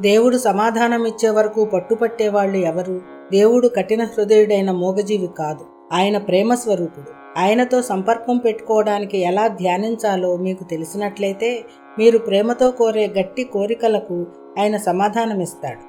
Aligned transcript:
దేవుడు 0.00 0.36
సమాధానం 0.36 1.04
ఇచ్చే 1.04 1.28
వరకు 1.28 1.64
పట్టుపట్టేవాళ్ళు 1.64 2.56
ఎవరు? 2.56 3.00
దేవుడు 3.32 3.68
కఠిన 3.68 4.04
హృదయుడైన 4.04 4.70
మోగజీవి 4.70 5.28
కాదు. 5.38 5.64
ఆయన 5.92 6.18
ప్రేమ 6.18 6.54
స్వరూపుడు. 6.54 7.40
ఆయనతో 7.40 7.82
సంపర్కం 7.82 8.36
పెట్టుకోవడానికి 8.36 9.18
ఎలా 9.18 9.48
ధ్యానించాలో 9.48 10.36
మీకు 10.36 10.64
తెలిసినట్లయితే 10.64 11.64
మీరు 11.98 12.18
ప్రేమతో 12.18 12.70
కోరే 12.70 13.06
గట్టి 13.06 13.44
కోరికలకు 13.44 14.26
ఆయన 14.58 14.76
సమాధానమిస్తాడు. 14.76 15.80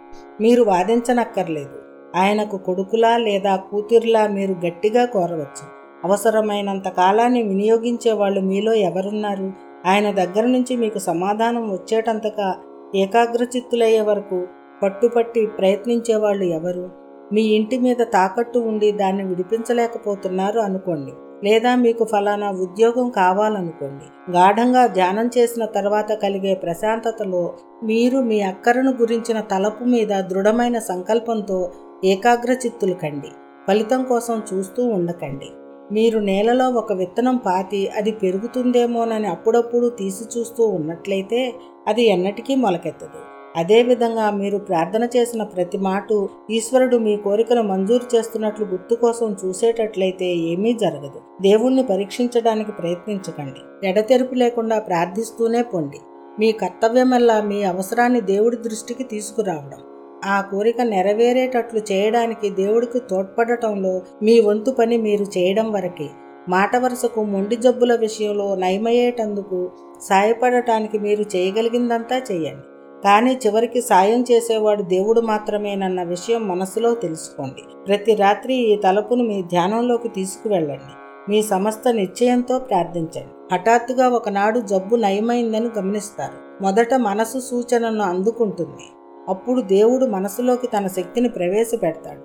మీరు 0.42 0.64
వాదించనక్కర్లేదు. 0.64 1.80
ఆయనకు 2.16 2.58
కొడుకులా 2.58 3.18
లేదా 3.18 3.56
కూతురులా 3.56 4.28
మీరు 4.28 4.56
గట్టిగా 4.68 5.06
కోరవచ్చు. 5.06 5.78
అవసరమైనంత 6.04 6.88
కాలాన్ని 6.88 7.44
వినియోగించే 7.44 8.12
వాళ్ళు 8.12 8.42
మీలో 8.42 8.74
ఎవరున్నారు? 8.74 9.54
ఆయన 9.86 10.12
దగ్గర 10.12 10.46
నుంచి 10.46 10.76
మీకు 10.76 11.00
సమాధానం 11.00 11.72
వచ్చేటంతగా 11.72 12.56
ఏకాగ్రచిత్తులయ్యే 12.96 14.02
వరకు 14.02 14.48
పట్టుపట్టి 14.84 15.46
ప్రయత్నించే 15.46 16.16
వాళ్ళు 16.16 16.44
ఎవరు? 16.44 16.90
మీ 17.34 17.42
ఇంటి 17.42 17.80
మీద 17.80 17.96
తాకట్టు 18.14 18.60
ఉండి 18.60 18.92
దాన్ని 18.92 19.24
విడిపించలేకపోతున్నారు 19.24 20.60
అనుకోండి. 20.60 21.12
లేదా 21.44 21.76
మీకు 21.76 22.04
ఫలానా 22.04 22.52
ఉద్యోగం 22.52 23.10
కావాలనుకోండి. 23.10 24.32
గాఢంగా 24.32 24.88
ధ్యానం 24.88 25.30
చేసిన 25.38 25.66
తర్వాత 25.66 26.12
కలిగే 26.12 26.56
ప్రశాంతతలో 26.56 27.54
మీరు 27.84 28.20
మీ 28.20 28.42
అక్కరను 28.42 28.92
గురించిన 28.92 29.40
తలపు 29.40 29.84
మీద 29.84 30.22
దృఢమైన 30.22 30.80
సంకల్పంతో 30.80 31.72
ఏకాగ్రచిత్తులు 32.04 32.94
కండి. 32.94 33.28
ఫలితం 33.68 34.04
కోసం 34.04 34.44
చూస్తూ 34.54 34.88
ఉండకండి. 34.88 35.50
మీరు 35.92 36.20
నేలలో 36.20 36.70
ఒక 36.70 36.94
విత్తనం 36.94 37.38
పాతి 37.38 37.88
అది 37.88 38.12
పెరుగుతుందేమోనని 38.12 39.28
అప్పుడప్పుడు 39.28 39.90
తీసి 39.90 40.40
చూస్తూ 40.40 40.68
ఉన్నట్లయితే 40.68 41.54
అది 41.88 42.04
ఎన్నటికీ 42.04 42.56
మొలకెత్తదు. 42.56 43.20
అదేవిధంగా 43.56 44.32
మీరు 44.32 44.58
ప్రార్థన 44.58 45.08
చేసిన 45.18 45.44
ప్రతి 45.44 45.78
మాట 45.78 46.08
ఈశ్వరుడు 46.50 46.98
మీ 46.98 47.18
కోరికను 47.18 47.62
మంజూరు 47.62 48.16
చేస్తున్నట్లు 48.16 48.66
గుర్తు 48.66 48.96
కోసం 48.96 49.36
చూసేటట్లయితే 49.46 50.26
ఏమీ 50.26 50.74
జరగదు. 50.74 51.22
దేవుణ్ణి 51.42 51.84
పరీక్షించడానికి 51.84 52.72
ప్రయత్నించకండి. 52.72 53.90
ఎడతెరుపు 53.90 54.36
లేకుండా 54.36 54.80
ప్రార్థిస్తూనే 54.80 55.62
పొండి. 55.62 55.98
మీ 56.40 56.52
కర్తవ్యమల్లా 56.52 57.42
మీ 57.42 57.64
అవసరాన్ని 57.64 58.22
దేవుడి 58.22 58.58
దృష్టికి 58.58 59.04
తీసుకురావడం. 59.04 59.80
ఆ 60.28 60.42
కోరిక 60.42 60.82
నెరవేరేటట్లు 60.82 61.82
చేయడానికి 61.92 62.50
దేవుడికి 62.50 63.00
తోడ్పడటంలో 63.00 64.02
మీ 64.24 64.40
వంతు 64.40 64.72
పని 64.72 64.98
మీరు 64.98 65.24
చేయడం 65.38 65.72
వరకే. 65.72 66.10
మాట 66.50 66.76
వరుసకు 66.76 67.24
మొండి 67.24 67.56
జబ్బుల 67.56 67.96
విషయంలో 67.96 68.56
నయమయ్యేటందుకు 68.56 69.72
సాయపడటానికి 70.10 71.00
మీరు 71.00 71.22
చేయగలిగిందంతా 71.36 72.18
చేయండి. 72.32 72.66
కానీ 73.04 73.40
చివరికి 73.46 73.82
సాయం 73.82 74.22
చేసేవాడు 74.32 74.84
దేవుడు 74.84 75.22
మాత్రమేనన్న 75.22 76.04
విషయం 76.04 76.48
మనసులో 76.48 76.94
తెలుసుకోండి. 76.94 77.64
ప్రతి 77.88 78.16
రాత్రి 78.16 78.56
ఈ 78.56 78.76
తలుపును 78.76 79.24
మీ 79.24 79.42
ధ్యానంలోకి 79.44 80.08
తీసుకువెళ్ళండి. 80.08 80.94
మీ 81.30 81.44
సమస్త 81.44 81.88
నిశ్చయంతో 81.88 82.60
ప్రార్థించండి. 82.60 83.34
హఠాత్తుగా 83.52 84.08
ఒకనాడు 84.10 84.60
జబ్బు 84.60 84.96
నయమైందని 84.96 85.70
గమనిస్తారు. 85.78 86.64
మొదట 86.64 86.94
మనసు 86.94 87.40
సూచనను 87.40 88.04
అందుకుంటుంది. 88.04 88.97
అప్పుడు 89.30 89.62
దేవుడు 89.62 90.06
మనసులోకి 90.06 90.68
తన 90.68 90.88
శక్తిని 90.88 91.30
ప్రవేశపెడతాడు. 91.30 92.22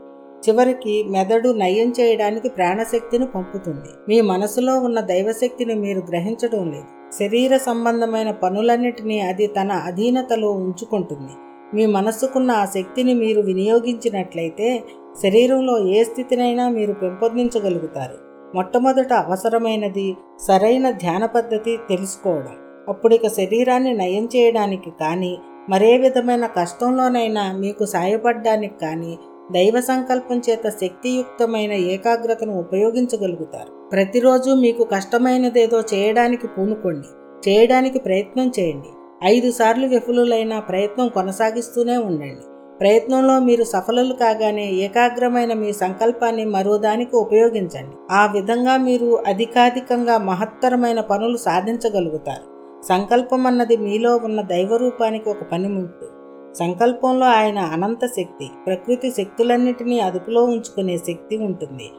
చివరికి 0.48 1.04
మెదడు 1.08 1.48
నయం 1.52 1.92
చేయడానికి 2.00 2.48
ప్రాణశక్తిని 2.48 3.26
పంపుతుంది. 3.26 3.90
మీ 4.08 4.20
మనసులో 4.20 4.80
ఉన్న 4.80 5.00
దైవశక్తిని 5.00 5.74
మీరు 5.74 5.98
గ్రహించడం 5.98 6.70
లేదు. 6.72 6.88
శరీర 7.18 7.56
సంబంధమైన 7.56 8.30
పనులన్నిటినీ 8.30 9.20
అది 9.20 9.46
తన 9.46 9.72
అధీనతలో 9.72 10.50
ఉంచుకుంటుంది. 10.52 11.32
మీ 11.74 11.86
మనస్సుకున్న 11.86 12.50
ఆ 12.50 12.64
శక్తిని 12.64 13.14
మీరు 13.14 13.40
వినియోగించినట్లయితే 13.40 14.82
శరీరంలో 15.22 15.88
ఏ 15.88 16.04
స్థితినైనా 16.04 16.68
మీరు 16.68 16.92
పెంపొందించగలుగుతారు. 16.92 18.16
మొట్టమొదట 18.54 19.12
అవసరమైనది 19.12 20.16
సరైన 20.48 20.90
ధ్యాన 20.90 21.26
పద్ధతి 21.26 21.78
తెలుసుకోవడం. 21.88 22.56
అప్పుడిక 22.88 23.26
శరీరాన్ని 23.28 23.92
నయం 23.96 24.28
చేయడానికి 24.36 24.90
కానీ 25.00 25.38
మరే 25.70 25.96
విధమైన 25.96 26.46
కష్టంలోనైనా 26.46 27.52
మీకు 27.52 27.84
సాయపడ్డానికి 27.84 28.74
కానీ 28.82 29.18
దైవ 29.52 29.80
సంకల్పం 29.80 30.42
చేత 30.50 30.68
శక్తియుక్తమైన 30.68 31.72
ఏకాగ్రతను 31.72 32.58
ఉపయోగించగలుగుతారు. 32.58 33.88
ప్రతిరోజు 33.92 34.50
మీకు 34.50 34.84
కష్టమైనదేదో 34.84 35.80
చేయడానికి 35.80 36.46
పూనుకోండి. 36.46 37.06
చేయడానికి 37.48 37.98
ప్రయత్నం 37.98 38.52
చేయండి. 38.60 38.88
ఐదు 39.24 39.50
సార్లు 39.50 39.86
విఫలులైన 39.86 40.58
ప్రయత్నం 40.58 41.08
కొనసాగిస్తూనే 41.08 41.96
ఉండండి. 41.96 42.42
ప్రయత్నంలో 42.80 43.38
మీరు 43.38 43.64
సఫలులు 43.64 44.14
కాగానే 44.14 44.70
ఏకాగ్రమైన 44.70 45.52
మీ 45.52 45.72
సంకల్పాన్ని 45.72 46.44
మరో 46.44 46.78
దానికి 46.78 47.16
ఉపయోగించండి. 47.16 47.96
ఆ 48.10 48.26
విధంగా 48.26 48.76
మీరు 48.76 49.22
అధికాధికంగా 49.26 50.18
మహత్తరమైన 50.18 51.00
పనులు 51.00 51.36
సాధించగలుగుతారు. 51.36 52.51
సంకల్పం 52.88 53.46
అన్నది 53.46 53.76
మీలో 53.76 54.16
ఉన్న 54.16 54.42
దైవరూపానికి 54.42 55.30
ఒక 55.30 55.42
పనిముట్టు. 55.52 56.06
సంకల్పంలో 56.54 57.26
ఆయన 57.26 57.58
అనంత 57.58 58.06
శక్తి 58.06 58.50
ప్రకృతి 58.66 59.10
శక్తులన్నిటినీ 59.10 60.00
అదుపులో 60.00 60.44
ఉంచుకునే 60.44 60.98
శక్తి 60.98 61.36
ఉంటుంది. 61.36 61.90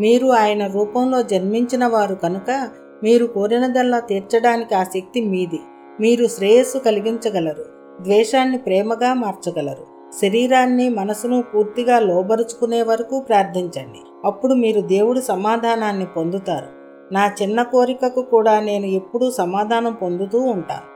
మీరు 0.00 0.26
ఆయన 0.26 0.66
రూపంలో 0.66 1.22
జన్మించిన 1.22 1.86
వారు 1.86 2.14
కనుక 2.14 2.68
మీరు 3.02 3.26
కోరినదల్లా 3.26 4.00
తీర్చడానికి 4.00 4.74
ఆ 4.74 4.82
శక్తి 4.82 5.24
మీది. 5.24 5.60
మీరు 6.00 6.26
శ్రేయస్సు 6.26 6.78
కలిగించగలరు 6.78 7.64
ద్వేషాన్ని 8.00 8.58
ప్రేమగా 8.58 9.14
మార్చగలరు. 9.14 10.14
శరీరాన్ని 10.22 10.88
మనసును 10.88 11.42
పూర్తిగా 11.42 11.98
లోబరుచుకునే 11.98 12.82
వరకు 12.82 13.20
ప్రార్థించండి. 13.20 14.00
అప్పుడు 14.24 14.54
మీరు 14.54 14.80
దేవుడి 14.80 15.22
సమాధానాన్ని 15.22 16.06
పొందుతారు. 16.06 16.79
నా 17.10 17.24
చిన్న 17.40 17.62
కోరికకు 17.70 18.22
కూడా 18.30 18.54
నేను 18.60 18.88
ఎప్పుడూ 18.92 19.26
సమాధానం 19.38 19.94
పొందుతూ 19.94 20.40
ఉంటాను 20.50 20.89